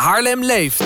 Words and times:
Haarlem 0.00 0.44
leeft. 0.44 0.78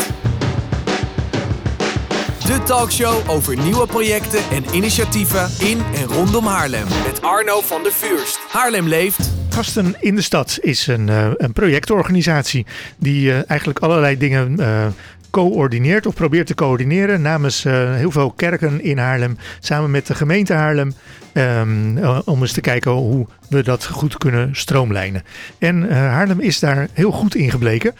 De 2.46 2.62
talkshow 2.64 3.30
over 3.30 3.56
nieuwe 3.56 3.86
projecten 3.86 4.40
en 4.50 4.64
initiatieven 4.72 5.50
in 5.60 5.82
en 5.94 6.04
rondom 6.04 6.46
Haarlem. 6.46 6.86
Met 7.06 7.22
Arno 7.22 7.60
van 7.60 7.82
der 7.82 7.92
Vuurst. 7.92 8.38
Haarlem 8.48 8.88
leeft. 8.88 9.30
Gasten 9.50 9.96
in 10.00 10.14
de 10.14 10.22
Stad 10.22 10.58
is 10.60 10.86
een, 10.86 11.08
uh, 11.08 11.30
een 11.36 11.52
projectorganisatie 11.52 12.66
die 12.96 13.26
uh, 13.26 13.50
eigenlijk 13.50 13.78
allerlei 13.78 14.18
dingen 14.18 14.56
uh, 14.60 14.86
coördineert 15.34 16.06
of 16.06 16.14
probeert 16.14 16.46
te 16.46 16.54
coördineren 16.54 17.22
namens 17.22 17.62
heel 17.62 18.10
veel 18.10 18.30
kerken 18.30 18.82
in 18.82 18.98
Haarlem 18.98 19.38
samen 19.60 19.90
met 19.90 20.06
de 20.06 20.14
gemeente 20.14 20.52
Haarlem. 20.52 20.94
Um, 21.36 21.98
om 22.24 22.40
eens 22.40 22.52
te 22.52 22.60
kijken 22.60 22.90
hoe 22.90 23.26
we 23.48 23.62
dat 23.62 23.86
goed 23.86 24.18
kunnen 24.18 24.48
stroomlijnen. 24.52 25.22
En 25.58 25.82
uh, 25.82 25.90
Haarlem 25.90 26.40
is 26.40 26.58
daar 26.58 26.88
heel 26.92 27.10
goed 27.10 27.34
in 27.34 27.50
gebleken. 27.50 27.94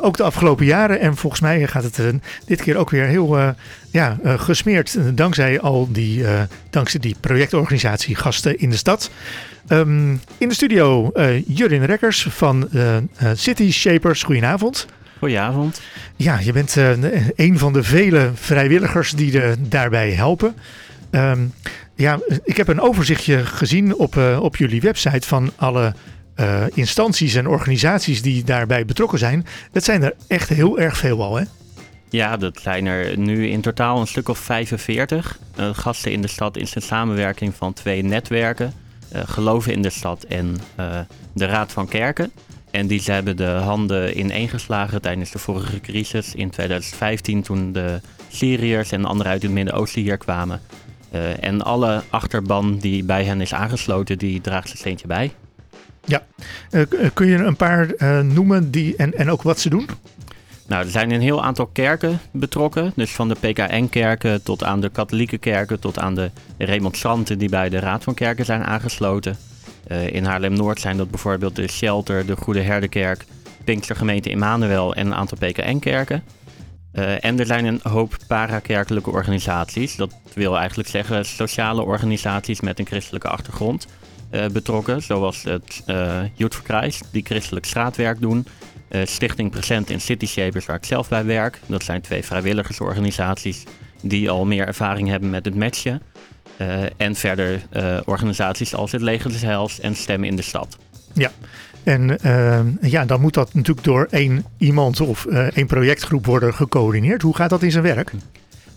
Ook 0.00 0.16
de 0.16 0.22
afgelopen 0.22 0.66
jaren. 0.66 1.00
En 1.00 1.16
volgens 1.16 1.42
mij 1.42 1.66
gaat 1.66 1.82
het 1.82 2.00
dit 2.46 2.62
keer 2.62 2.76
ook 2.76 2.90
weer 2.90 3.04
heel 3.04 3.54
ja, 3.90 4.18
gesmeerd. 4.24 5.16
Dankzij 5.16 5.60
al 5.60 5.88
die, 5.92 6.24
dankzij 6.70 7.00
die 7.00 7.16
projectorganisatie 7.20 8.16
Gasten 8.16 8.58
in 8.58 8.70
de 8.70 8.76
Stad. 8.76 9.10
Um, 9.68 10.20
in 10.38 10.48
de 10.48 10.54
studio 10.54 11.12
Jurin 11.46 11.84
Rekkers 11.84 12.26
van 12.30 12.68
City 13.34 13.72
Shapers. 13.72 14.22
Goedenavond. 14.22 14.86
Goedenavond. 15.24 15.80
Ja, 16.16 16.38
je 16.38 16.52
bent 16.52 16.76
een 17.36 17.58
van 17.58 17.72
de 17.72 17.82
vele 17.82 18.30
vrijwilligers 18.34 19.12
die 19.12 19.40
daarbij 19.68 20.10
helpen. 20.10 20.54
Um, 21.10 21.52
ja, 21.96 22.18
ik 22.44 22.56
heb 22.56 22.68
een 22.68 22.80
overzichtje 22.80 23.44
gezien 23.44 23.96
op, 23.96 24.14
uh, 24.16 24.38
op 24.42 24.56
jullie 24.56 24.80
website 24.80 25.26
van 25.26 25.52
alle 25.56 25.94
uh, 26.36 26.64
instanties 26.74 27.34
en 27.34 27.48
organisaties 27.48 28.22
die 28.22 28.44
daarbij 28.44 28.84
betrokken 28.84 29.18
zijn. 29.18 29.46
Dat 29.72 29.84
zijn 29.84 30.02
er 30.02 30.14
echt 30.26 30.48
heel 30.48 30.78
erg 30.78 30.96
veel 30.96 31.22
al, 31.22 31.36
hè? 31.36 31.44
Ja, 32.10 32.36
dat 32.36 32.60
zijn 32.60 32.86
er 32.86 33.18
nu 33.18 33.48
in 33.48 33.60
totaal 33.60 34.00
een 34.00 34.06
stuk 34.06 34.28
of 34.28 34.38
45. 34.38 35.38
Uh, 35.60 35.68
gasten 35.72 36.12
in 36.12 36.20
de 36.20 36.28
stad 36.28 36.56
is 36.56 36.74
een 36.74 36.82
samenwerking 36.82 37.54
van 37.54 37.72
twee 37.72 38.02
netwerken. 38.02 38.72
Geloven 39.12 39.72
in 39.72 39.82
de 39.82 39.90
stad 39.90 40.24
en 40.24 40.56
de 41.32 41.46
Raad 41.46 41.72
van 41.72 41.88
Kerken. 41.88 42.32
En 42.74 42.86
die 42.86 43.02
hebben 43.04 43.36
de 43.36 43.44
handen 43.44 44.18
ineengeslagen 44.18 45.00
tijdens 45.00 45.30
de 45.30 45.38
vorige 45.38 45.80
crisis 45.80 46.34
in 46.34 46.50
2015 46.50 47.42
toen 47.42 47.72
de 47.72 48.00
Syriërs 48.28 48.92
en 48.92 49.04
anderen 49.04 49.32
uit 49.32 49.42
het 49.42 49.50
Midden-Oosten 49.50 50.02
hier 50.02 50.16
kwamen. 50.16 50.60
Uh, 51.14 51.44
en 51.44 51.62
alle 51.62 52.02
achterban 52.10 52.78
die 52.78 53.04
bij 53.04 53.24
hen 53.24 53.40
is 53.40 53.54
aangesloten, 53.54 54.18
die 54.18 54.40
draagt 54.40 54.66
zijn 54.66 54.78
steentje 54.78 55.06
bij. 55.06 55.32
Ja, 56.04 56.22
uh, 56.70 56.82
kun 57.14 57.26
je 57.26 57.36
een 57.36 57.56
paar 57.56 57.92
uh, 57.98 58.20
noemen 58.20 58.70
die, 58.70 58.96
en, 58.96 59.14
en 59.14 59.30
ook 59.30 59.42
wat 59.42 59.60
ze 59.60 59.68
doen? 59.68 59.88
Nou, 60.66 60.84
er 60.84 60.90
zijn 60.90 61.10
een 61.10 61.20
heel 61.20 61.44
aantal 61.44 61.66
kerken 61.66 62.18
betrokken. 62.30 62.92
Dus 62.96 63.10
van 63.10 63.28
de 63.28 63.34
PKN-kerken 63.34 64.42
tot 64.42 64.64
aan 64.64 64.80
de 64.80 64.88
katholieke 64.88 65.38
kerken, 65.38 65.80
tot 65.80 65.98
aan 65.98 66.14
de 66.14 66.30
remonstranten 66.58 67.38
die 67.38 67.48
bij 67.48 67.68
de 67.68 67.78
Raad 67.78 68.04
van 68.04 68.14
Kerken 68.14 68.44
zijn 68.44 68.64
aangesloten. 68.64 69.36
In 69.86 70.24
Haarlem-Noord 70.24 70.80
zijn 70.80 70.96
dat 70.96 71.10
bijvoorbeeld 71.10 71.56
de 71.56 71.68
Shelter, 71.68 72.26
de 72.26 72.36
Goede 72.36 72.60
Herdenkerk, 72.60 73.24
Pinkstergemeente 73.64 74.30
Immanuel 74.30 74.94
en 74.94 75.06
een 75.06 75.14
aantal 75.14 75.38
PKN-kerken. 75.38 76.22
Uh, 76.94 77.24
en 77.24 77.38
er 77.38 77.46
zijn 77.46 77.64
een 77.64 77.80
hoop 77.82 78.16
parakerkelijke 78.26 79.10
organisaties. 79.10 79.96
Dat 79.96 80.14
wil 80.34 80.58
eigenlijk 80.58 80.88
zeggen 80.88 81.24
sociale 81.24 81.82
organisaties 81.82 82.60
met 82.60 82.78
een 82.78 82.86
christelijke 82.86 83.28
achtergrond 83.28 83.86
uh, 84.30 84.46
betrokken. 84.46 85.02
Zoals 85.02 85.42
het 85.42 85.82
uh, 85.86 86.20
Youth 86.34 86.54
for 86.54 86.64
Christ, 86.64 87.08
die 87.10 87.24
christelijk 87.24 87.66
straatwerk 87.66 88.20
doen. 88.20 88.46
Stichting 89.04 89.50
Present 89.50 89.90
in 89.90 90.00
City 90.00 90.26
Shapers, 90.26 90.66
waar 90.66 90.76
ik 90.76 90.84
zelf 90.84 91.08
bij 91.08 91.24
werk. 91.24 91.60
Dat 91.66 91.82
zijn 91.82 92.00
twee 92.00 92.24
vrijwilligersorganisaties 92.24 93.64
die 94.04 94.30
al 94.30 94.44
meer 94.44 94.66
ervaring 94.66 95.08
hebben 95.08 95.30
met 95.30 95.44
het 95.44 95.54
matchen. 95.54 96.02
en 96.96 97.14
verder 97.14 97.62
organisaties 98.04 98.74
als 98.74 98.92
het 98.92 99.00
Leger 99.00 99.30
des 99.30 99.42
Heils 99.42 99.80
en 99.80 99.94
Stemmen 99.96 100.28
in 100.28 100.36
de 100.36 100.42
Stad. 100.42 100.78
Ja, 101.12 101.30
en 101.84 102.18
uh, 102.24 102.60
ja, 102.90 103.04
dan 103.04 103.20
moet 103.20 103.34
dat 103.34 103.54
natuurlijk 103.54 103.86
door 103.86 104.06
één 104.10 104.44
iemand 104.58 105.00
of 105.00 105.26
één 105.26 105.66
projectgroep 105.66 106.26
worden 106.26 106.54
gecoördineerd. 106.54 107.22
Hoe 107.22 107.36
gaat 107.36 107.50
dat 107.50 107.62
in 107.62 107.70
zijn 107.70 107.84
werk? 107.84 108.12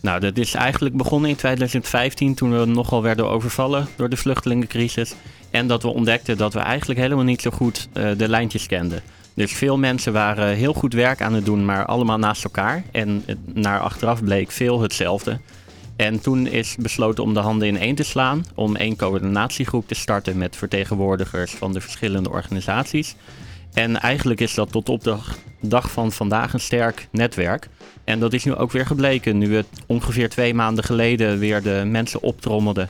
Nou, 0.02 0.20
dat 0.20 0.38
is 0.38 0.54
eigenlijk 0.54 0.96
begonnen 0.96 1.30
in 1.30 1.36
2015 1.36 2.36
toen 2.36 2.60
we 2.60 2.66
nogal 2.66 3.02
werden 3.02 3.30
overvallen 3.30 3.88
door 3.96 4.10
de 4.10 4.18
vluchtelingencrisis. 4.18 5.16
En 5.50 5.68
dat 5.68 5.82
we 5.82 5.88
ontdekten 5.88 6.38
dat 6.38 6.54
we 6.54 6.60
eigenlijk 6.60 7.00
helemaal 7.00 7.24
niet 7.24 7.42
zo 7.42 7.52
goed 7.52 7.90
de 7.94 8.30
lijntjes 8.30 8.66
kenden. 8.66 9.02
Dus 9.38 9.54
veel 9.54 9.78
mensen 9.78 10.14
waren 10.14 10.56
heel 10.56 10.74
goed 10.74 10.94
werk 10.94 11.22
aan 11.22 11.34
het 11.34 11.46
doen, 11.46 11.66
maar 11.66 11.86
allemaal 11.86 12.18
naast 12.18 12.44
elkaar. 12.44 12.84
En 12.92 13.24
naar 13.54 13.80
achteraf 13.80 14.24
bleek 14.24 14.52
veel 14.52 14.82
hetzelfde. 14.82 15.40
En 15.96 16.22
toen 16.22 16.48
is 16.48 16.76
besloten 16.80 17.24
om 17.24 17.34
de 17.34 17.40
handen 17.40 17.68
in 17.68 17.78
één 17.78 17.96
te 17.96 18.04
slaan, 18.04 18.46
om 18.56 18.76
één 18.76 18.96
coördinatiegroep 18.96 19.88
te 19.88 19.96
starten 19.96 20.38
met 20.38 20.56
vertegenwoordigers 20.56 21.52
van 21.52 21.74
de 21.74 21.82
verschillende 21.82 22.30
organisaties. 22.30 23.16
En 23.74 24.00
eigenlijk 24.00 24.40
is 24.40 24.54
dat 24.54 24.72
tot 24.72 24.90
op 24.90 25.04
de 25.04 25.18
dag 25.62 25.92
van 25.92 26.12
vandaag 26.12 26.54
een 26.54 26.60
sterk 26.60 27.08
netwerk. 27.12 27.70
En 28.04 28.20
dat 28.20 28.34
is 28.34 28.44
nu 28.44 28.56
ook 28.56 28.72
weer 28.72 28.86
gebleken, 28.86 29.38
nu 29.38 29.48
we 29.48 29.66
ongeveer 29.86 30.30
twee 30.30 30.54
maanden 30.54 30.84
geleden 30.84 31.40
weer 31.40 31.62
de 31.62 31.84
mensen 31.86 32.22
optrommelden. 32.22 32.90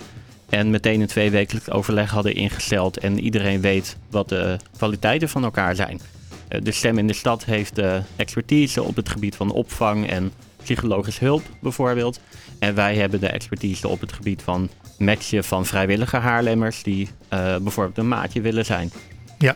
En 0.49 0.69
meteen 0.69 1.01
een 1.01 1.07
tweewekelijks 1.07 1.69
overleg 1.69 2.11
hadden 2.11 2.35
ingesteld. 2.35 2.97
En 2.97 3.19
iedereen 3.19 3.61
weet 3.61 3.97
wat 4.09 4.29
de 4.29 4.57
kwaliteiten 4.77 5.29
van 5.29 5.43
elkaar 5.43 5.75
zijn. 5.75 5.99
Eh, 6.47 6.61
de 6.63 6.71
Stem 6.71 6.97
in 6.97 7.07
de 7.07 7.13
Stad 7.13 7.45
heeft 7.45 7.75
de 7.75 8.01
expertise 8.15 8.83
op 8.83 8.95
het 8.95 9.09
gebied 9.09 9.35
van 9.35 9.51
opvang 9.51 10.09
en 10.09 10.31
psychologische 10.63 11.23
hulp 11.23 11.43
bijvoorbeeld. 11.61 12.19
En 12.59 12.75
wij 12.75 12.95
hebben 12.95 13.19
de 13.19 13.27
expertise 13.27 13.87
op 13.87 14.01
het 14.01 14.13
gebied 14.13 14.41
van 14.41 14.69
matchen 14.97 15.43
van 15.43 15.65
vrijwillige 15.65 16.17
haarlemmers 16.17 16.83
die 16.83 17.09
uh, 17.33 17.55
bijvoorbeeld 17.57 17.97
een 17.97 18.07
maatje 18.07 18.41
willen 18.41 18.65
zijn. 18.65 18.91
Ja, 19.37 19.55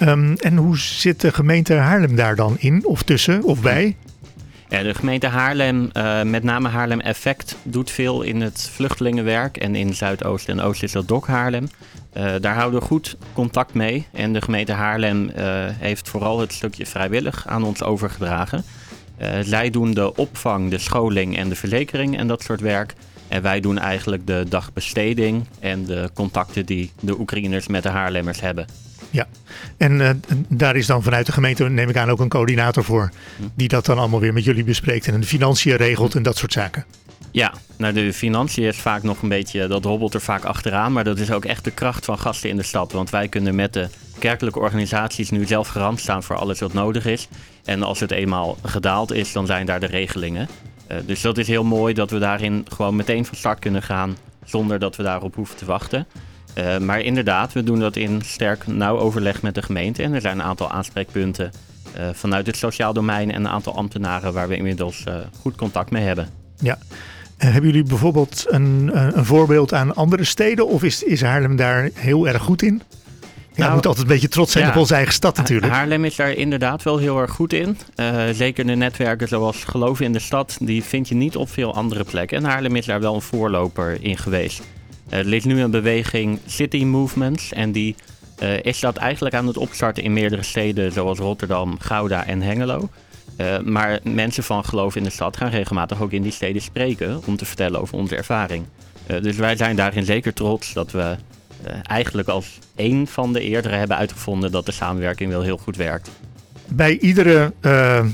um, 0.00 0.36
en 0.36 0.56
hoe 0.56 0.78
zit 0.78 1.20
de 1.20 1.32
gemeente 1.32 1.74
Haarlem 1.74 2.16
daar 2.16 2.36
dan 2.36 2.56
in 2.58 2.86
of 2.86 3.02
tussen 3.02 3.42
of 3.42 3.60
bij? 3.60 3.96
Ja, 4.68 4.82
de 4.82 4.94
gemeente 4.94 5.26
Haarlem, 5.26 5.90
uh, 5.92 6.22
met 6.22 6.42
name 6.42 6.68
Haarlem 6.68 7.00
Effect, 7.00 7.56
doet 7.62 7.90
veel 7.90 8.22
in 8.22 8.40
het 8.40 8.70
vluchtelingenwerk. 8.72 9.56
En 9.56 9.74
in 9.74 9.94
Zuidoost 9.94 10.48
en 10.48 10.60
Oost 10.60 10.82
is 10.82 10.92
dat 10.92 11.08
Dok 11.08 11.26
Haarlem. 11.26 11.68
Uh, 12.16 12.32
daar 12.40 12.54
houden 12.54 12.80
we 12.80 12.86
goed 12.86 13.16
contact 13.32 13.74
mee. 13.74 14.06
En 14.12 14.32
de 14.32 14.42
gemeente 14.42 14.72
Haarlem 14.72 15.30
heeft 15.78 16.08
vooral 16.08 16.40
het 16.40 16.52
stukje 16.52 16.86
vrijwillig 16.86 17.46
aan 17.46 17.64
ons 17.64 17.82
overgedragen. 17.82 18.64
Uh, 19.22 19.28
zij 19.42 19.70
doen 19.70 19.94
de 19.94 20.16
opvang, 20.16 20.70
de 20.70 20.78
scholing 20.78 21.36
en 21.36 21.48
de 21.48 21.54
verzekering 21.54 22.18
en 22.18 22.26
dat 22.26 22.42
soort 22.42 22.60
werk. 22.60 22.94
En 23.28 23.42
wij 23.42 23.60
doen 23.60 23.78
eigenlijk 23.78 24.26
de 24.26 24.44
dagbesteding 24.48 25.46
en 25.60 25.84
de 25.84 26.10
contacten 26.14 26.66
die 26.66 26.90
de 27.00 27.18
Oekraïners 27.18 27.66
met 27.66 27.82
de 27.82 27.88
Haarlemmers 27.88 28.40
hebben. 28.40 28.66
Ja, 29.10 29.26
en 29.76 30.22
daar 30.48 30.76
is 30.76 30.86
dan 30.86 31.02
vanuit 31.02 31.26
de 31.26 31.32
gemeente, 31.32 31.68
neem 31.68 31.88
ik 31.88 31.96
aan, 31.96 32.10
ook 32.10 32.20
een 32.20 32.28
coördinator 32.28 32.84
voor. 32.84 33.10
Hm. 33.36 33.42
Die 33.54 33.68
dat 33.68 33.86
dan 33.86 33.98
allemaal 33.98 34.20
weer 34.20 34.32
met 34.32 34.44
jullie 34.44 34.64
bespreekt 34.64 35.08
en 35.08 35.20
de 35.20 35.26
financiën 35.26 35.76
regelt 35.76 36.14
en 36.14 36.22
dat 36.22 36.36
soort 36.36 36.52
zaken. 36.52 36.84
Ja, 37.32 37.52
nou 37.76 37.92
de 37.92 38.12
financiën 38.12 38.64
is 38.64 38.76
vaak 38.76 39.02
nog 39.02 39.22
een 39.22 39.28
beetje, 39.28 39.66
dat 39.66 39.84
hobbelt 39.84 40.14
er 40.14 40.20
vaak 40.20 40.44
achteraan. 40.44 40.92
Maar 40.92 41.04
dat 41.04 41.18
is 41.18 41.30
ook 41.30 41.44
echt 41.44 41.64
de 41.64 41.70
kracht 41.70 42.04
van 42.04 42.18
gasten 42.18 42.50
in 42.50 42.56
de 42.56 42.62
stad. 42.62 42.92
Want 42.92 43.10
wij 43.10 43.28
kunnen 43.28 43.54
met 43.54 43.72
de 43.72 43.88
kerkelijke 44.18 44.58
organisaties 44.58 45.30
nu 45.30 45.46
zelf 45.46 45.68
garant 45.68 46.00
staan 46.00 46.22
voor 46.22 46.36
alles 46.36 46.60
wat 46.60 46.72
nodig 46.72 47.06
is. 47.06 47.28
En 47.64 47.82
als 47.82 48.00
het 48.00 48.10
eenmaal 48.10 48.56
gedaald 48.62 49.12
is, 49.12 49.32
dan 49.32 49.46
zijn 49.46 49.66
daar 49.66 49.80
de 49.80 49.86
regelingen. 49.86 50.48
Uh, 50.90 50.96
dus 51.06 51.20
dat 51.20 51.38
is 51.38 51.46
heel 51.46 51.64
mooi 51.64 51.94
dat 51.94 52.10
we 52.10 52.18
daarin 52.18 52.66
gewoon 52.68 52.96
meteen 52.96 53.24
van 53.24 53.36
start 53.36 53.58
kunnen 53.58 53.82
gaan 53.82 54.16
zonder 54.44 54.78
dat 54.78 54.96
we 54.96 55.02
daarop 55.02 55.34
hoeven 55.34 55.56
te 55.56 55.64
wachten. 55.64 56.06
Uh, 56.58 56.78
maar 56.78 57.00
inderdaad, 57.00 57.52
we 57.52 57.62
doen 57.62 57.78
dat 57.78 57.96
in 57.96 58.22
sterk 58.24 58.66
nauw 58.66 58.98
overleg 58.98 59.42
met 59.42 59.54
de 59.54 59.62
gemeente. 59.62 60.02
En 60.02 60.12
er 60.12 60.20
zijn 60.20 60.38
een 60.38 60.44
aantal 60.44 60.70
aanspreekpunten 60.70 61.50
uh, 61.96 62.08
vanuit 62.12 62.46
het 62.46 62.56
sociaal 62.56 62.92
domein 62.92 63.30
en 63.30 63.44
een 63.44 63.50
aantal 63.50 63.76
ambtenaren 63.76 64.32
waar 64.32 64.48
we 64.48 64.56
inmiddels 64.56 65.04
goed 65.40 65.56
contact 65.56 65.90
mee 65.90 66.04
hebben. 66.04 66.28
Ja, 66.58 66.78
hebben 67.50 67.70
jullie 67.70 67.82
bijvoorbeeld 67.86 68.44
een, 68.48 68.90
een 68.92 69.24
voorbeeld 69.24 69.72
aan 69.72 69.94
andere 69.94 70.24
steden 70.24 70.68
of 70.68 70.82
is, 70.82 71.02
is 71.02 71.22
Haarlem 71.22 71.56
daar 71.56 71.90
heel 71.94 72.28
erg 72.28 72.42
goed 72.42 72.62
in? 72.62 72.82
Ja, 73.54 73.58
nou, 73.58 73.68
we 73.68 73.72
moeten 73.72 73.90
altijd 73.90 74.08
een 74.08 74.14
beetje 74.14 74.28
trots 74.28 74.52
zijn 74.52 74.68
op 74.68 74.76
onze 74.76 74.94
eigen 74.94 75.12
stad 75.12 75.36
natuurlijk. 75.36 75.72
Haarlem 75.72 76.04
is 76.04 76.16
daar 76.16 76.32
inderdaad 76.32 76.82
wel 76.82 76.98
heel 76.98 77.20
erg 77.20 77.30
goed 77.30 77.52
in. 77.52 77.78
Uh, 77.96 78.22
zeker 78.32 78.66
de 78.66 78.74
netwerken 78.74 79.28
zoals 79.28 79.64
Geloven 79.64 80.04
in 80.04 80.12
de 80.12 80.18
Stad, 80.18 80.56
die 80.60 80.82
vind 80.82 81.08
je 81.08 81.14
niet 81.14 81.36
op 81.36 81.50
veel 81.50 81.74
andere 81.74 82.04
plekken. 82.04 82.36
En 82.36 82.44
Haarlem 82.44 82.76
is 82.76 82.86
daar 82.86 83.00
wel 83.00 83.14
een 83.14 83.22
voorloper 83.22 83.98
in 84.00 84.18
geweest. 84.18 84.62
Uh, 85.10 85.18
er 85.18 85.32
is 85.32 85.44
nu 85.44 85.60
een 85.60 85.70
beweging 85.70 86.38
City 86.46 86.84
Movements 86.84 87.52
en 87.52 87.72
die 87.72 87.94
uh, 88.42 88.62
is 88.62 88.80
dat 88.80 88.96
eigenlijk 88.96 89.34
aan 89.34 89.46
het 89.46 89.56
opstarten 89.56 90.02
in 90.02 90.12
meerdere 90.12 90.42
steden 90.42 90.92
zoals 90.92 91.18
Rotterdam, 91.18 91.76
Gouda 91.78 92.26
en 92.26 92.42
Hengelo. 92.42 92.88
Maar 93.64 94.00
mensen 94.02 94.44
van 94.44 94.64
Geloof 94.64 94.96
in 94.96 95.04
de 95.04 95.10
Stad 95.10 95.36
gaan 95.36 95.50
regelmatig 95.50 96.02
ook 96.02 96.12
in 96.12 96.22
die 96.22 96.32
steden 96.32 96.62
spreken 96.62 97.20
om 97.26 97.36
te 97.36 97.44
vertellen 97.44 97.80
over 97.80 97.98
onze 97.98 98.16
ervaring. 98.16 98.64
dus 99.06 99.36
wij 99.36 99.56
zijn 99.56 99.76
daarin 99.76 100.04
zeker 100.04 100.34
trots 100.34 100.72
dat 100.72 100.90
we 100.90 101.16
uh, 101.66 101.72
eigenlijk 101.82 102.28
als 102.28 102.58
één 102.74 103.06
van 103.06 103.32
de 103.32 103.40
eerdere 103.40 103.76
hebben 103.76 103.96
uitgevonden 103.96 104.50
dat 104.52 104.66
de 104.66 104.72
samenwerking 104.72 105.30
wel 105.30 105.42
heel 105.42 105.56
goed 105.56 105.76
werkt. 105.76 106.10
bij 106.68 106.98
iedere 106.98 107.52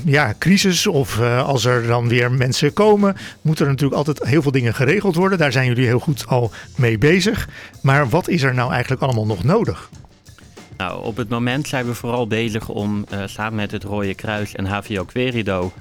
ja, 0.05 0.33
crisis 0.39 0.87
of 0.87 1.19
als 1.21 1.65
er 1.65 1.87
dan 1.87 2.07
weer 2.07 2.31
mensen 2.31 2.73
komen, 2.73 3.15
moeten 3.41 3.65
er 3.65 3.71
natuurlijk 3.71 3.97
altijd 3.97 4.29
heel 4.29 4.41
veel 4.41 4.51
dingen 4.51 4.73
geregeld 4.73 5.15
worden. 5.15 5.37
Daar 5.37 5.51
zijn 5.51 5.67
jullie 5.67 5.85
heel 5.85 5.99
goed 5.99 6.27
al 6.27 6.51
mee 6.75 6.97
bezig. 6.97 7.49
Maar 7.81 8.09
wat 8.09 8.27
is 8.27 8.43
er 8.43 8.53
nou 8.53 8.71
eigenlijk 8.71 9.01
allemaal 9.01 9.25
nog 9.25 9.43
nodig? 9.43 9.89
Nou, 10.79 11.03
op 11.03 11.17
het 11.17 11.29
moment 11.29 11.67
zijn 11.67 11.85
we 11.85 11.93
vooral 11.93 12.27
bezig 12.27 12.69
om 12.69 13.05
uh, 13.13 13.23
samen 13.25 13.55
met 13.55 13.71
het 13.71 13.83
Rode 13.83 14.13
Kruis 14.13 14.55
en 14.55 14.65
HVO 14.65 15.05
Querido 15.05 15.71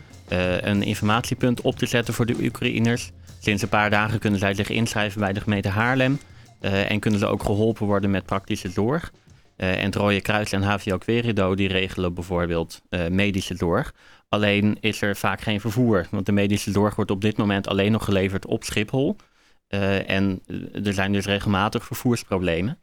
een 0.60 0.82
informatiepunt 0.82 1.60
op 1.60 1.76
te 1.76 1.86
zetten 1.86 2.14
voor 2.14 2.26
de 2.26 2.36
Oekraïners. 2.42 3.10
Sinds 3.38 3.62
een 3.62 3.68
paar 3.68 3.90
dagen 3.90 4.18
kunnen 4.18 4.38
zij 4.38 4.54
zich 4.54 4.68
inschrijven 4.68 5.20
bij 5.20 5.32
de 5.32 5.40
gemeente 5.40 5.68
Haarlem 5.68 6.18
en 6.60 7.00
kunnen 7.00 7.20
ze 7.20 7.26
ook 7.26 7.42
geholpen 7.42 7.86
worden 7.86 8.10
met 8.10 8.24
praktische 8.24 8.70
zorg. 8.70 9.12
En 9.56 9.84
het 9.84 9.94
Rode 9.94 10.20
Kruis 10.20 10.52
en 10.52 10.62
HVO 10.62 10.98
Querido 10.98 11.54
die 11.54 11.68
regelen 11.68 12.14
bijvoorbeeld 12.14 12.80
medische 13.10 13.56
zorg. 13.56 13.94
Alleen 14.28 14.76
is 14.80 15.02
er 15.02 15.16
vaak 15.16 15.40
geen 15.40 15.60
vervoer, 15.60 16.06
want 16.10 16.26
de 16.26 16.32
medische 16.32 16.70
zorg 16.70 16.94
wordt 16.94 17.10
op 17.10 17.20
dit 17.20 17.36
moment 17.36 17.68
alleen 17.68 17.92
nog 17.92 18.04
geleverd 18.04 18.46
op 18.46 18.64
Schiphol. 18.64 19.16
En 20.06 20.42
er 20.84 20.92
zijn 20.92 21.12
dus 21.12 21.26
regelmatig 21.26 21.84
vervoersproblemen. 21.84 22.78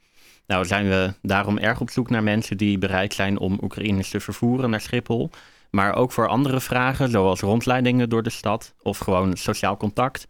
Nou 0.47 0.65
zijn 0.65 0.89
we 0.89 1.13
daarom 1.21 1.57
erg 1.57 1.81
op 1.81 1.89
zoek 1.89 2.09
naar 2.09 2.23
mensen 2.23 2.57
die 2.57 2.77
bereid 2.77 3.13
zijn 3.13 3.39
om 3.39 3.59
Oekraïners 3.61 4.09
te 4.09 4.19
vervoeren 4.19 4.69
naar 4.69 4.81
Schiphol. 4.81 5.29
Maar 5.71 5.95
ook 5.95 6.11
voor 6.11 6.27
andere 6.27 6.59
vragen, 6.59 7.09
zoals 7.09 7.39
rondleidingen 7.39 8.09
door 8.09 8.23
de 8.23 8.29
stad 8.29 8.75
of 8.81 8.97
gewoon 8.97 9.37
sociaal 9.37 9.77
contact. 9.77 10.27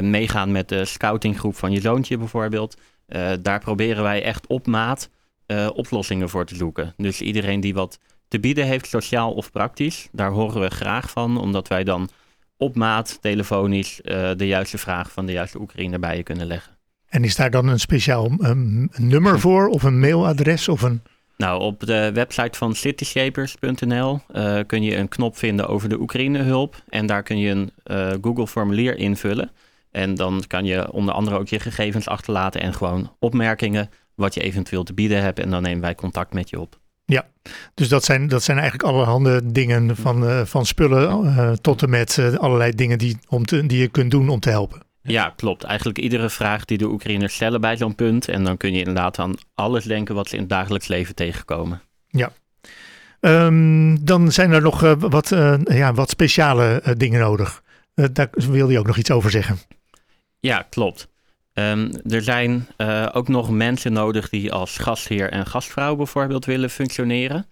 meegaan 0.00 0.52
met 0.52 0.68
de 0.68 0.84
scoutinggroep 0.84 1.56
van 1.56 1.72
je 1.72 1.80
zoontje 1.80 2.16
bijvoorbeeld. 2.16 2.76
daar 3.40 3.60
proberen 3.60 4.02
wij 4.02 4.22
echt 4.22 4.46
op 4.46 4.66
maat 4.66 5.10
uh, 5.46 5.68
oplossingen 5.74 6.28
voor 6.28 6.46
te 6.46 6.54
zoeken. 6.54 6.94
Dus 6.96 7.20
iedereen 7.20 7.60
die 7.60 7.74
wat 7.74 7.98
te 8.28 8.40
bieden 8.40 8.66
heeft, 8.66 8.86
sociaal 8.86 9.32
of 9.32 9.50
praktisch, 9.50 10.08
daar 10.12 10.30
horen 10.30 10.60
we 10.60 10.70
graag 10.70 11.10
van, 11.10 11.36
omdat 11.36 11.68
wij 11.68 11.84
dan 11.84 12.08
op 12.56 12.76
maat 12.76 13.18
telefonisch 13.20 14.00
de 14.36 14.46
juiste 14.46 14.78
vraag 14.78 15.12
van 15.12 15.26
de 15.26 15.32
juiste 15.32 15.60
Oekraïner 15.60 16.00
bij 16.00 16.16
je 16.16 16.22
kunnen 16.22 16.46
leggen. 16.46 16.79
En 17.10 17.24
is 17.24 17.36
daar 17.36 17.50
dan 17.50 17.68
een 17.68 17.80
speciaal 17.80 18.30
um, 18.40 18.88
nummer 18.96 19.40
voor 19.40 19.68
of 19.68 19.82
een 19.82 20.00
mailadres 20.00 20.68
of 20.68 20.82
een... 20.82 21.02
Nou, 21.36 21.60
op 21.60 21.80
de 21.80 22.10
website 22.14 22.58
van 22.58 22.74
cityshapers.nl 22.74 24.20
uh, 24.32 24.58
eh, 24.58 24.66
kun 24.66 24.82
je 24.82 24.96
een 24.96 25.08
knop 25.08 25.36
vinden 25.36 25.68
over 25.68 25.88
de 25.88 26.00
Oekraïne-hulp. 26.00 26.82
En 26.88 27.06
daar 27.06 27.22
kun 27.22 27.38
je 27.38 27.50
een 27.50 27.72
uh, 27.86 28.12
Google-formulier 28.20 28.96
invullen. 28.96 29.50
En 29.90 30.14
dan 30.14 30.44
kan 30.46 30.64
je 30.64 30.92
onder 30.92 31.14
andere 31.14 31.38
ook 31.38 31.48
je 31.48 31.60
gegevens 31.60 32.08
achterlaten 32.08 32.60
en 32.60 32.74
gewoon 32.74 33.12
opmerkingen 33.18 33.90
wat 34.14 34.34
je 34.34 34.40
eventueel 34.40 34.82
te 34.82 34.94
bieden 34.94 35.22
hebt. 35.22 35.38
En 35.38 35.50
dan 35.50 35.62
nemen 35.62 35.80
wij 35.80 35.94
contact 35.94 36.32
met 36.32 36.50
je 36.50 36.60
op. 36.60 36.78
Ja, 37.04 37.26
dus 37.74 37.88
dat 37.88 38.04
zijn, 38.04 38.28
dat 38.28 38.42
zijn 38.42 38.58
eigenlijk 38.58 38.88
allerhande 38.88 39.52
dingen 39.52 39.96
van, 39.96 40.24
uh, 40.24 40.44
van 40.44 40.66
spullen 40.66 41.60
tot 41.60 41.82
en 41.82 41.90
met 41.90 42.38
allerlei 42.38 42.74
dingen 42.74 42.98
die, 42.98 43.18
om 43.28 43.44
te, 43.44 43.66
die 43.66 43.78
je 43.78 43.88
kunt 43.88 44.10
doen 44.10 44.28
om 44.28 44.40
te 44.40 44.50
helpen. 44.50 44.88
Ja, 45.02 45.32
klopt. 45.36 45.64
Eigenlijk 45.64 45.98
iedere 45.98 46.30
vraag 46.30 46.64
die 46.64 46.78
de 46.78 46.86
Oekraïners 46.88 47.34
stellen 47.34 47.60
bij 47.60 47.76
zo'n 47.76 47.94
punt. 47.94 48.28
En 48.28 48.44
dan 48.44 48.56
kun 48.56 48.72
je 48.72 48.78
inderdaad 48.78 49.18
aan 49.18 49.34
alles 49.54 49.84
denken 49.84 50.14
wat 50.14 50.28
ze 50.28 50.34
in 50.34 50.40
het 50.40 50.50
dagelijks 50.50 50.88
leven 50.88 51.14
tegenkomen. 51.14 51.82
Ja. 52.08 52.32
Um, 53.20 54.04
dan 54.04 54.32
zijn 54.32 54.52
er 54.52 54.62
nog 54.62 54.94
wat, 54.98 55.28
ja, 55.64 55.94
wat 55.94 56.10
speciale 56.10 56.82
dingen 56.96 57.20
nodig. 57.20 57.62
daar 58.12 58.28
wilde 58.32 58.72
je 58.72 58.78
ook 58.78 58.86
nog 58.86 58.96
iets 58.96 59.10
over 59.10 59.30
zeggen. 59.30 59.58
Ja, 60.40 60.66
klopt. 60.70 61.08
Um, 61.52 61.90
er 62.08 62.22
zijn 62.22 62.68
ook 63.12 63.28
nog 63.28 63.50
mensen 63.50 63.92
nodig 63.92 64.28
die 64.28 64.52
als 64.52 64.78
gastheer 64.78 65.30
en 65.30 65.46
gastvrouw 65.46 65.96
bijvoorbeeld 65.96 66.44
willen 66.44 66.70
functioneren. 66.70 67.46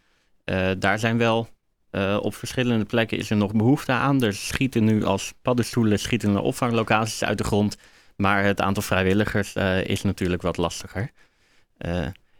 Daar 0.79 0.99
zijn 0.99 1.19
wel 1.19 1.49
uh, 1.91 2.19
op 2.21 2.35
verschillende 2.35 2.85
plekken 2.85 3.19
is 3.19 3.31
er 3.31 3.37
nog 3.37 3.53
behoefte 3.53 3.93
aan. 3.93 4.23
Er 4.23 4.35
schieten 4.35 4.85
nu 4.85 5.05
als 5.05 5.35
paddenstoelen 5.43 5.99
schietende 5.99 6.41
opvanglocaties 6.41 7.25
uit 7.25 7.39
de 7.39 7.45
grond. 7.45 7.77
Maar 8.17 8.45
het 8.45 8.61
aantal 8.61 8.83
vrijwilligers 8.83 9.55
is 9.85 10.03
natuurlijk 10.03 10.43
wat 10.43 10.57
lastiger. 10.57 11.11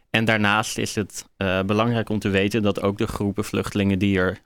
en 0.09 0.25
daarnaast 0.25 0.77
is 0.77 0.95
het 0.95 1.25
belangrijk 1.65 2.09
om 2.09 2.19
te 2.19 2.29
weten 2.29 2.61
dat 2.61 2.81
ook 2.81 2.97
de 2.97 3.07
groepen 3.07 3.43
vluchtelingen 3.43 3.99
die 3.99 4.19
er 4.19 4.41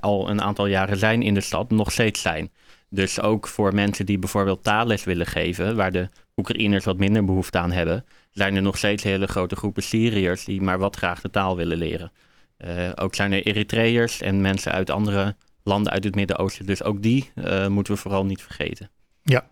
al 0.00 0.30
een 0.30 0.42
aantal 0.42 0.66
jaren 0.66 0.96
zijn 0.96 1.22
in 1.22 1.34
de 1.34 1.40
stad 1.40 1.70
nog 1.70 1.92
steeds 1.92 2.20
zijn. 2.20 2.52
Dus 2.90 3.20
ook 3.20 3.46
voor 3.46 3.74
mensen 3.74 4.06
die 4.06 4.18
bijvoorbeeld 4.18 4.64
taalles 4.64 5.04
willen 5.04 5.26
geven, 5.26 5.76
waar 5.76 5.92
de 5.92 6.08
Oekraïners 6.36 6.84
wat 6.84 6.96
minder 6.96 7.24
behoefte 7.24 7.58
aan 7.58 7.72
hebben, 7.72 8.04
zijn 8.30 8.56
er 8.56 8.62
nog 8.62 8.76
steeds 8.76 9.02
hele 9.02 9.26
grote 9.26 9.56
groepen 9.56 9.82
Syriërs 9.82 10.44
die 10.44 10.62
maar 10.62 10.78
wat 10.78 10.96
graag 10.96 11.20
de 11.20 11.30
taal 11.30 11.56
willen 11.56 11.78
leren. 11.78 12.12
Uh, 12.64 12.90
ook 12.94 13.14
zijn 13.14 13.32
er 13.32 13.42
Eritreërs 13.42 14.20
en 14.20 14.40
mensen 14.40 14.72
uit 14.72 14.90
andere 14.90 15.36
landen 15.62 15.92
uit 15.92 16.04
het 16.04 16.14
Midden-Oosten. 16.14 16.66
Dus 16.66 16.82
ook 16.82 17.02
die 17.02 17.30
uh, 17.34 17.66
moeten 17.66 17.94
we 17.94 18.00
vooral 18.00 18.24
niet 18.24 18.42
vergeten. 18.42 18.90
Ja, 19.22 19.46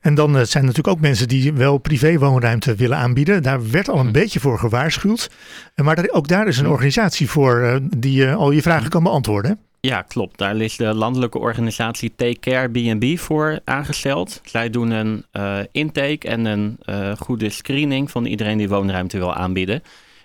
en 0.00 0.14
dan 0.14 0.28
uh, 0.28 0.42
zijn 0.42 0.62
er 0.62 0.68
natuurlijk 0.68 0.96
ook 0.96 1.00
mensen 1.00 1.28
die 1.28 1.52
wel 1.52 1.78
privéwoonruimte 1.78 2.74
willen 2.74 2.96
aanbieden. 2.96 3.42
Daar 3.42 3.70
werd 3.70 3.88
al 3.88 3.98
een 3.98 4.06
hm. 4.06 4.12
beetje 4.12 4.40
voor 4.40 4.58
gewaarschuwd. 4.58 5.30
Maar 5.74 6.08
ook 6.10 6.28
daar 6.28 6.48
is 6.48 6.58
een 6.58 6.64
hm. 6.64 6.70
organisatie 6.70 7.30
voor 7.30 7.80
die 7.96 8.26
al 8.26 8.50
je 8.50 8.62
vragen 8.62 8.90
kan 8.90 9.02
beantwoorden. 9.02 9.58
Ja, 9.80 10.02
klopt. 10.02 10.38
Daar 10.38 10.56
is 10.56 10.76
de 10.76 10.94
landelijke 10.94 11.38
organisatie 11.38 12.12
Take 12.16 12.38
Care 12.40 12.68
BNB 12.68 13.18
voor 13.18 13.60
aangesteld. 13.64 14.40
Zij 14.44 14.70
doen 14.70 14.90
een 14.90 15.24
intake 15.72 16.28
en 16.28 16.44
een 16.44 16.78
goede 17.18 17.50
screening 17.50 18.10
van 18.10 18.24
iedereen 18.24 18.58
die 18.58 18.68
woonruimte 18.68 19.18
wil 19.18 19.34
aanbieden. 19.34 19.82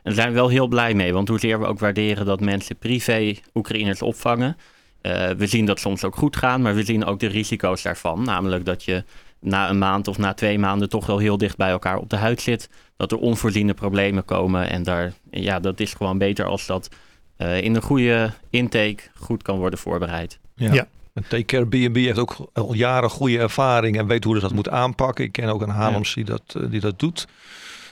En 0.10 0.16
daar 0.16 0.24
zijn 0.24 0.34
we 0.36 0.40
wel 0.40 0.50
heel 0.50 0.68
blij 0.68 0.94
mee, 0.94 1.14
want 1.14 1.28
hoezeer 1.28 1.60
we 1.60 1.66
ook 1.66 1.80
waarderen 1.80 2.26
dat 2.26 2.40
mensen 2.40 2.78
privé 2.78 3.36
Oekraïners 3.54 4.02
opvangen. 4.02 4.58
Uh, 5.02 5.30
we 5.30 5.48
zien 5.48 5.66
dat 5.66 5.80
soms 5.80 6.04
ook 6.04 6.16
goed 6.16 6.36
gaan, 6.36 6.62
maar 6.62 6.76
we 6.76 6.84
zien 6.84 7.06
ook 7.06 7.20
de 7.20 7.28
risico's 7.28 7.82
daarvan. 7.82 8.24
Namelijk 8.24 8.66
dat 8.66 8.84
je 8.84 9.04
na 9.40 9.70
een 9.70 9.78
maand 9.78 10.08
of 10.08 10.18
na 10.18 10.34
twee 10.34 10.60
maanden 10.60 10.90
toch 10.90 11.06
wel 11.06 11.18
heel 11.18 11.38
dicht 11.38 11.58
bij 11.58 11.70
elkaar 11.70 11.98
op 11.98 12.10
de 12.10 12.16
huid 12.16 12.42
zit. 12.42 12.70
Dat 12.98 13.12
er 13.12 13.18
onvoorziene 13.18 13.74
problemen 13.74 14.26
komen. 14.26 14.70
En 14.70 14.84
daar, 14.84 15.14
ja, 15.32 15.60
dat 15.60 15.80
is 15.80 15.94
gewoon 15.94 16.18
beter 16.18 16.46
als 16.46 16.66
dat 16.66 16.90
uh, 17.38 17.62
in 17.62 17.76
een 17.76 17.82
goede 17.82 18.32
intake 18.50 19.04
goed 19.16 19.44
kan 19.44 19.58
worden 19.58 19.80
voorbereid. 19.80 20.40
Ja. 20.56 20.74
ja. 20.74 20.88
Take 21.28 21.46
Care 21.46 21.66
B&B 21.66 21.96
heeft 21.96 22.20
ook 22.20 22.50
al 22.54 22.74
jaren 22.74 23.10
goede 23.10 23.40
ervaring 23.40 23.98
en 23.98 24.08
weet 24.08 24.24
hoe 24.24 24.36
ze 24.36 24.42
dat 24.42 24.54
moet 24.54 24.70
aanpakken. 24.70 25.26
Ik 25.26 25.32
ken 25.32 25.50
ook 25.50 25.62
een 25.62 25.70
Haarlems 25.70 26.14
die, 26.14 26.26
dat, 26.26 26.56
uh, 26.58 26.72
die 26.72 26.80
dat 26.80 27.00
doet. 27.00 27.28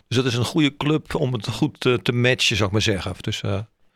Dus 0.08 0.18
dat 0.18 0.26
is 0.26 0.36
een 0.36 0.46
goede 0.46 0.78
club 0.78 1.16
om 1.16 1.34
het 1.34 1.48
goed 1.48 1.80
te 1.80 2.12
matchen, 2.14 2.56
zou 2.56 2.68
ik 2.68 2.72
maar 2.72 2.82
zeggen. 2.82 3.14
Dus, 3.20 3.44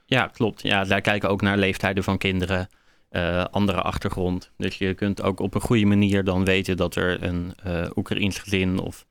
ja, 0.05 0.27
klopt. 0.27 0.61
Ja, 0.61 0.83
zij 0.83 1.01
kijken 1.01 1.29
ook 1.29 1.41
naar 1.41 1.57
leeftijden 1.57 2.03
van 2.03 2.17
kinderen, 2.17 2.69
andere 3.51 3.81
achtergrond. 3.81 4.51
Dus 4.57 4.77
je 4.77 4.93
kunt 4.93 5.21
ook 5.21 5.39
op 5.39 5.55
een 5.55 5.61
goede 5.61 5.85
manier 5.85 6.23
dan 6.23 6.45
weten 6.45 6.77
dat 6.77 6.95
er 6.95 7.23
een 7.23 7.53
Oekraïens 7.95 8.39
gezin 8.39 8.79
of 8.79 9.05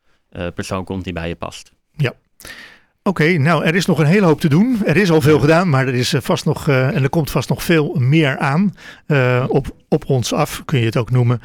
persoon 0.54 0.84
komt 0.84 1.04
die 1.04 1.12
bij 1.12 1.28
je 1.28 1.36
past. 1.36 1.72
Ja. 1.96 2.12
Oké, 3.02 3.38
nou 3.38 3.64
er 3.64 3.74
is 3.74 3.86
nog 3.86 3.98
een 3.98 4.06
hele 4.06 4.26
hoop 4.26 4.40
te 4.40 4.48
doen. 4.48 4.78
Er 4.84 4.96
is 4.96 5.10
al 5.10 5.20
veel 5.20 5.38
gedaan, 5.38 5.68
maar 5.68 5.86
er 5.86 5.94
is 5.94 6.12
eh, 6.12 6.20
vast 6.20 6.44
nog 6.44 6.68
uh, 6.68 6.96
en 6.96 7.02
er 7.02 7.08
komt 7.08 7.30
vast 7.30 7.48
nog 7.48 7.62
veel 7.62 7.94
meer 7.98 8.38
aan. 8.38 8.74
Uh, 9.06 9.44
op, 9.48 9.74
op 9.88 10.04
ons 10.06 10.32
af 10.32 10.62
kun 10.64 10.78
je 10.78 10.84
het 10.84 10.96
ook 10.96 11.10
noemen. 11.10 11.40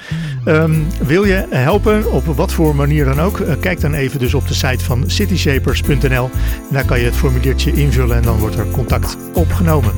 Um, 0.46 0.88
wil 1.04 1.24
je 1.24 1.46
helpen 1.50 2.12
op 2.12 2.26
wat 2.26 2.54
voor 2.54 2.76
manier 2.76 3.06
dan 3.06 3.20
ook? 3.20 3.40
Uh, 3.40 3.54
kijk 3.60 3.82
dan 3.82 3.94
even 3.94 4.20
dus 4.20 4.34
op 4.34 4.48
de 4.48 4.54
site 4.54 4.84
van 4.84 5.04
cityshapers.nl. 5.10 6.30
Daar 6.72 6.86
kan 6.86 7.00
je 7.00 7.06
het 7.06 7.16
formuliertje 7.16 7.74
invullen 7.74 8.16
en 8.16 8.24
dan 8.24 8.40
wordt 8.40 8.58
er 8.58 8.70
contact 8.72 9.18
opgenomen. 9.34 9.94